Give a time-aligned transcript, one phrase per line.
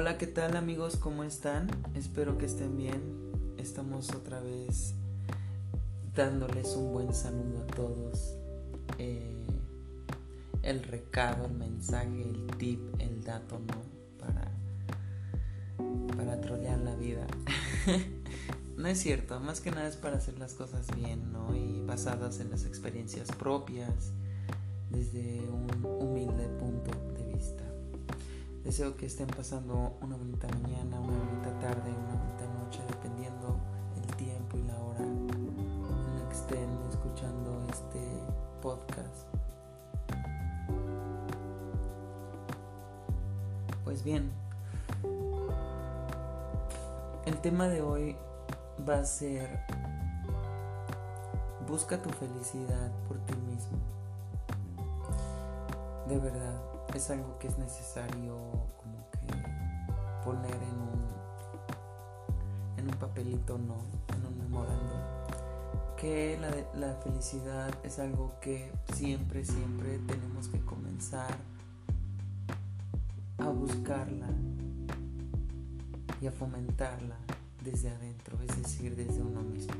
[0.00, 0.96] Hola, ¿qué tal amigos?
[0.96, 1.68] ¿Cómo están?
[1.94, 3.02] Espero que estén bien.
[3.58, 4.94] Estamos otra vez
[6.16, 8.34] dándoles un buen saludo a todos.
[8.96, 9.36] Eh,
[10.62, 13.74] el recado, el mensaje, el tip, el dato, ¿no?
[14.18, 14.50] Para,
[16.16, 17.26] para trolear la vida.
[18.78, 21.54] no es cierto, más que nada es para hacer las cosas bien, ¿no?
[21.54, 24.12] Y basadas en las experiencias propias,
[24.88, 27.64] desde un humilde punto de vista.
[28.64, 33.56] Deseo que estén pasando una bonita mañana, una bonita tarde, una bonita noche, dependiendo
[33.96, 38.00] el tiempo y la hora en la que estén escuchando este
[38.60, 39.26] podcast.
[43.82, 44.30] Pues bien,
[47.24, 48.14] el tema de hoy
[48.86, 49.64] va a ser
[51.66, 53.78] busca tu felicidad por ti mismo.
[56.08, 58.36] De verdad es algo que es necesario
[58.76, 59.18] como que
[60.24, 61.00] poner en un
[62.76, 63.76] en un papelito no
[64.14, 65.26] en un memorando.
[65.96, 71.36] Que la, la felicidad es algo que siempre siempre tenemos que comenzar
[73.38, 74.28] a buscarla
[76.20, 77.16] y a fomentarla
[77.64, 79.74] desde adentro es decir desde uno mismo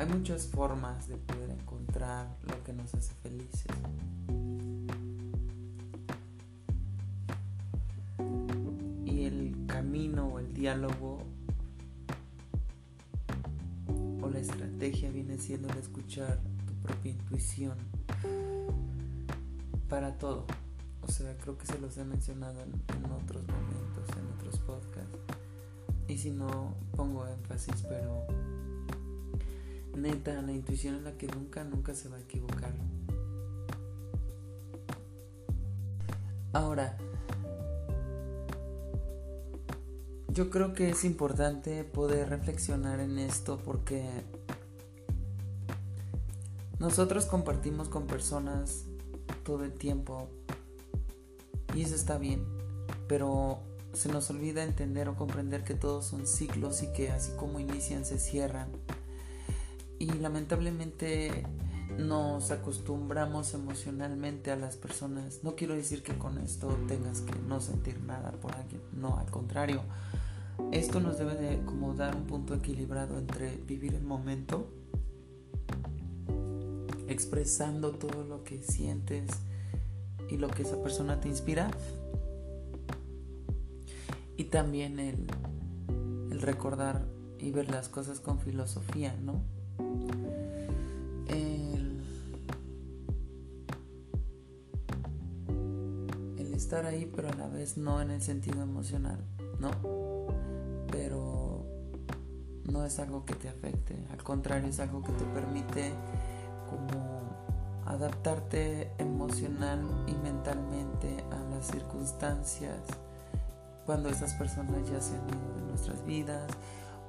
[0.00, 3.66] hay muchas formas de poder encontrar lo que nos hace felices.
[9.04, 11.18] Y el camino o el diálogo
[14.22, 17.76] o la estrategia viene siendo el escuchar tu propia intuición
[19.86, 20.46] para todo.
[21.02, 25.18] O sea, creo que se los he mencionado en, en otros momentos, en otros podcasts.
[26.08, 28.24] Y si no, pongo énfasis, pero
[29.96, 32.72] neta, la intuición es la que nunca, nunca se va a equivocar.
[36.52, 36.96] Ahora,
[40.28, 44.04] yo creo que es importante poder reflexionar en esto porque
[46.78, 48.84] nosotros compartimos con personas
[49.44, 50.28] todo el tiempo
[51.74, 52.44] y eso está bien,
[53.06, 53.60] pero
[53.92, 58.04] se nos olvida entender o comprender que todos son ciclos y que así como inician
[58.04, 58.68] se cierran
[60.00, 61.44] y lamentablemente
[61.98, 65.44] nos acostumbramos emocionalmente a las personas.
[65.44, 69.30] No quiero decir que con esto tengas que no sentir nada por alguien, no, al
[69.30, 69.82] contrario.
[70.72, 74.68] Esto nos debe de como dar un punto equilibrado entre vivir el momento,
[77.06, 79.30] expresando todo lo que sientes
[80.30, 81.70] y lo que esa persona te inspira,
[84.38, 85.26] y también el,
[86.30, 87.04] el recordar
[87.38, 89.59] y ver las cosas con filosofía, ¿no?
[91.28, 92.02] El,
[96.54, 99.18] estar ahí, pero a la vez no en el sentido emocional,
[99.58, 99.70] ¿no?
[100.90, 101.64] Pero
[102.70, 105.92] no es algo que te afecte, al contrario, es algo que te permite
[106.68, 107.20] como
[107.86, 112.78] adaptarte emocional y mentalmente a las circunstancias
[113.86, 116.48] cuando esas personas ya se han ido de nuestras vidas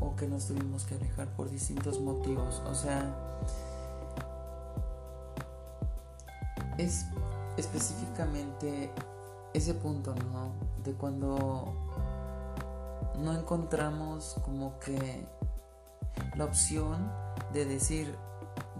[0.00, 2.62] o que nos tuvimos que alejar por distintos motivos.
[2.66, 3.14] O sea,
[6.78, 7.06] es
[7.56, 8.90] específicamente
[9.52, 10.52] ese punto, ¿no?
[10.84, 11.74] De cuando
[13.18, 15.26] no encontramos como que
[16.36, 17.10] la opción
[17.52, 18.14] de decir,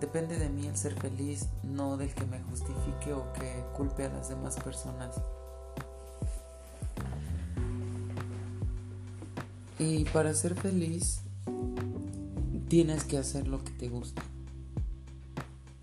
[0.00, 4.11] depende de mí el ser feliz, no del que me justifique o que culpe a
[4.11, 5.21] las demás personas.
[9.78, 11.21] Y para ser feliz
[12.69, 14.22] tienes que hacer lo que te gusta.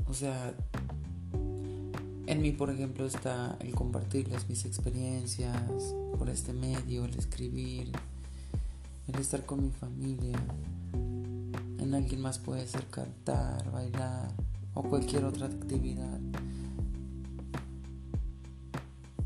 [0.07, 0.53] O sea,
[2.27, 7.91] en mí, por ejemplo, está el compartirles mis experiencias por este medio, el escribir,
[9.07, 10.37] el estar con mi familia.
[11.79, 14.29] En alguien más puede ser cantar, bailar
[14.73, 16.19] o cualquier otra actividad.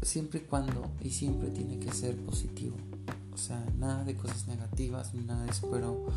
[0.02, 2.76] Siempre y cuando y siempre tiene que ser positivo.
[3.40, 6.08] Sea, nada de cosas negativas ni nada de eso, pero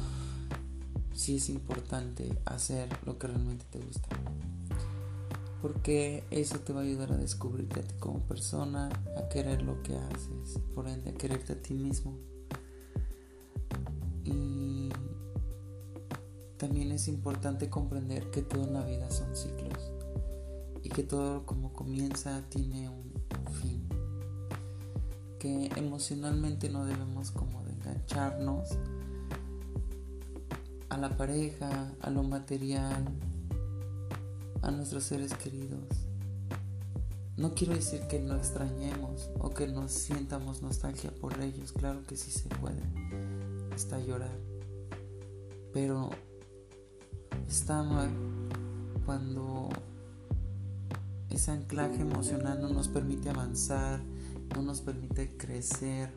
[1.15, 4.09] sí es importante hacer lo que realmente te gusta.
[5.63, 9.81] Porque eso te va a ayudar a descubrirte a ti como persona, a querer lo
[9.85, 12.19] que haces, por ende a quererte a ti mismo.
[14.25, 14.91] Y
[16.57, 19.93] también es importante comprender que toda la vida son ciclos
[20.83, 23.13] y que todo como comienza tiene un
[25.43, 28.69] que emocionalmente no debemos como engancharnos
[30.89, 33.05] a la pareja, a lo material,
[34.63, 36.07] a nuestros seres queridos.
[37.37, 42.17] no quiero decir que no extrañemos o que nos sientamos nostalgia por ellos, claro que
[42.17, 42.83] sí se puede,
[43.75, 44.39] hasta llorar.
[45.73, 46.11] Pero
[47.49, 48.11] está mal
[49.05, 49.71] cuando
[51.31, 54.01] ese anclaje emocional no nos permite avanzar,
[54.55, 56.11] no nos permite crecer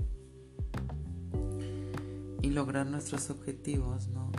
[2.41, 4.31] y lograr nuestros objetivos, ¿no?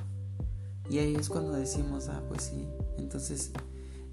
[0.89, 2.65] Y ahí es cuando decimos, ah, pues sí,
[2.99, 3.51] entonces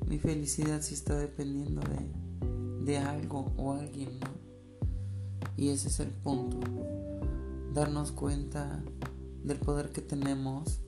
[0.07, 4.27] mi felicidad sí está dependiendo de, de algo o alguien, ¿no?
[5.55, 6.59] Y ese es el punto,
[7.73, 8.83] darnos cuenta
[9.43, 10.79] del poder que tenemos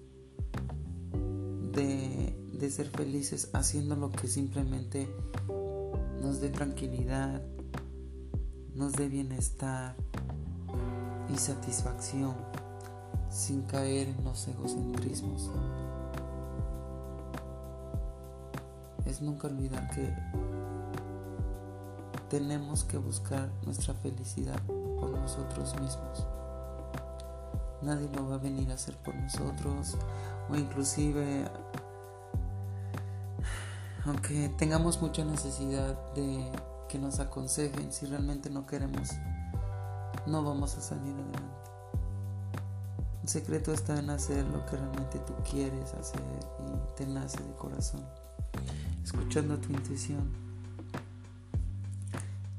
[1.73, 5.07] de, de ser felices haciendo lo que simplemente
[6.21, 7.41] nos dé tranquilidad,
[8.75, 9.95] nos dé bienestar
[11.33, 12.35] y satisfacción
[13.29, 15.49] sin caer en los egocentrismos.
[19.05, 20.13] Es nunca olvidar que
[22.29, 24.61] tenemos que buscar nuestra felicidad
[24.99, 26.27] por nosotros mismos.
[27.81, 29.95] Nadie lo va a venir a hacer por nosotros
[30.49, 31.49] o inclusive
[34.05, 36.51] aunque tengamos mucha necesidad de
[36.89, 39.09] que nos aconsejen, si realmente no queremos,
[40.27, 41.71] no vamos a salir adelante.
[43.23, 46.21] El secreto está en hacer lo que realmente tú quieres hacer
[46.59, 48.03] y te nace de corazón,
[49.03, 50.31] escuchando tu intuición.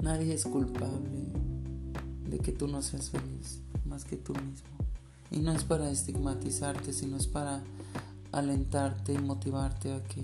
[0.01, 1.27] Nadie es culpable
[2.29, 4.69] de que tú no seas feliz más que tú mismo.
[5.31, 7.63] Y no es para estigmatizarte, sino es para
[8.33, 10.23] alentarte y motivarte a que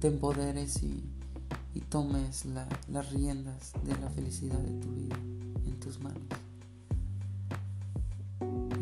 [0.00, 1.11] te empoderes y,
[1.80, 5.16] tomes las riendas de la felicidad de tu vida
[5.66, 6.22] en tus manos.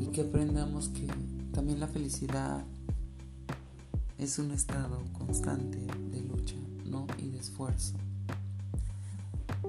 [0.01, 1.07] Y que aprendamos que
[1.53, 2.65] también la felicidad
[4.19, 5.79] es un estado constante
[6.11, 7.07] de lucha, ¿no?
[7.19, 7.95] Y de esfuerzo.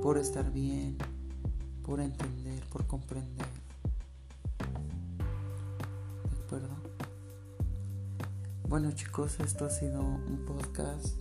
[0.01, 0.97] Por estar bien,
[1.83, 3.47] por entender, por comprender.
[6.31, 6.75] ¿De acuerdo?
[8.68, 11.18] Bueno chicos, esto ha sido un podcast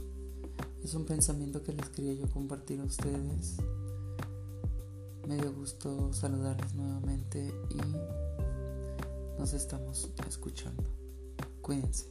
[0.91, 3.59] es un pensamiento que les quería yo compartir a ustedes.
[5.29, 10.83] Me dio gusto saludarles nuevamente y nos estamos escuchando.
[11.63, 12.09] Cuídense.